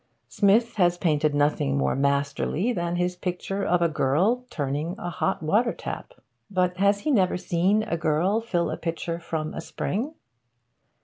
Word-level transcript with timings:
Smith 0.29 0.77
has 0.77 0.97
painted 0.97 1.35
nothing 1.35 1.77
more 1.77 1.95
masterly 1.95 2.73
than 2.73 2.95
his 2.95 3.15
picture 3.15 3.63
of 3.63 3.83
a 3.83 3.87
girl 3.87 4.45
turning 4.49 4.95
a 4.97 5.11
hot 5.11 5.43
water 5.43 5.71
tap. 5.73 6.15
But 6.49 6.77
has 6.77 7.01
he 7.01 7.11
never 7.11 7.37
seen 7.37 7.83
a 7.83 7.97
girl 7.97 8.41
fill 8.41 8.71
a 8.71 8.77
pitcher 8.77 9.19
from 9.19 9.53
a 9.53 9.61
spring? 9.61 10.15